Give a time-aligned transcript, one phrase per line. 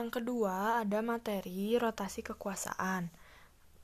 [0.00, 3.12] Yang kedua, ada materi rotasi kekuasaan.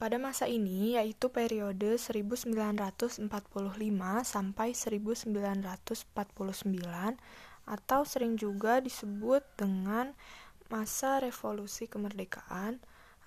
[0.00, 3.28] Pada masa ini, yaitu periode 1945
[4.24, 6.08] sampai 1949
[7.68, 10.16] atau sering juga disebut dengan
[10.72, 12.80] masa revolusi kemerdekaan,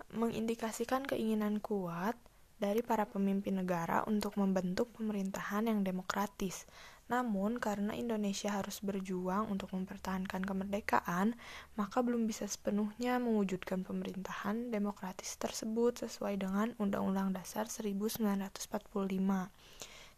[0.09, 2.17] mengindikasikan keinginan kuat
[2.59, 6.67] dari para pemimpin negara untuk membentuk pemerintahan yang demokratis.
[7.09, 11.33] Namun, karena Indonesia harus berjuang untuk mempertahankan kemerdekaan,
[11.73, 18.61] maka belum bisa sepenuhnya mewujudkan pemerintahan demokratis tersebut sesuai dengan Undang-Undang Dasar 1945.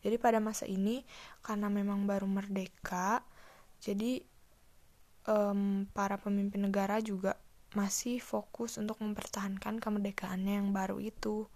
[0.01, 1.07] Jadi pada masa ini,
[1.45, 3.23] karena memang baru merdeka,
[3.79, 4.19] jadi
[5.31, 7.39] um, para pemimpin negara juga
[7.71, 11.47] masih fokus untuk mempertahankan kemerdekaannya yang baru itu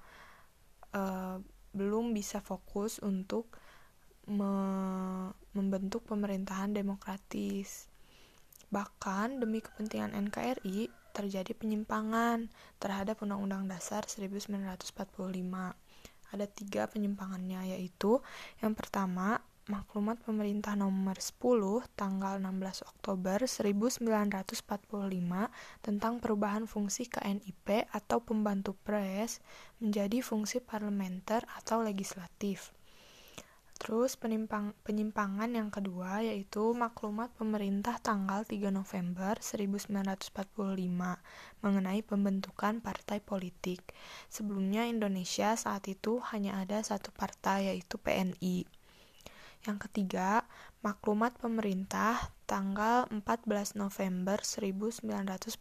[0.95, 1.37] uh,
[1.75, 3.51] belum bisa fokus untuk
[4.25, 4.49] me
[5.53, 7.91] membentuk pemerintahan demokratis.
[8.73, 14.91] Bahkan demi kepentingan NKRI terjadi penyimpangan terhadap Undang-Undang Dasar 1945.
[16.33, 18.19] Ada tiga penyimpangannya yaitu
[18.59, 21.41] yang pertama Maklumat Pemerintah Nomor 10
[21.97, 24.61] tanggal 16 Oktober 1945
[25.81, 29.41] tentang perubahan fungsi KNIP atau pembantu pres
[29.81, 32.77] menjadi fungsi parlementer atau legislatif.
[33.81, 40.29] Terus penimpang, penyimpangan yang kedua yaitu Maklumat Pemerintah tanggal 3 November 1945
[41.65, 43.81] mengenai pembentukan partai politik.
[44.29, 48.84] Sebelumnya Indonesia saat itu hanya ada satu partai yaitu PNI.
[49.65, 50.45] Yang ketiga,
[50.85, 55.57] maklumat pemerintah tanggal 14 November 1945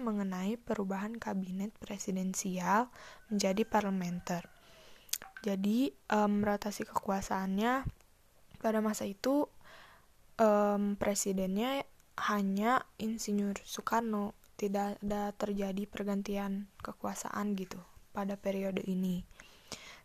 [0.00, 2.88] mengenai perubahan kabinet presidensial
[3.28, 4.48] menjadi parlementer.
[5.44, 7.84] Jadi, um, kekuasaannya
[8.64, 9.44] pada masa itu
[10.40, 11.84] um, presidennya
[12.16, 17.76] hanya Insinyur Soekarno, tidak ada terjadi pergantian kekuasaan gitu
[18.16, 19.26] pada periode ini.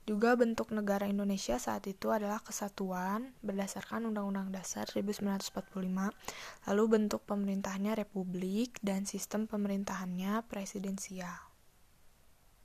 [0.06, 6.14] Juga bentuk negara Indonesia saat itu adalah kesatuan berdasarkan Undang-Undang Dasar 1945,
[6.70, 11.49] lalu bentuk pemerintahnya republik dan sistem pemerintahannya presidensial.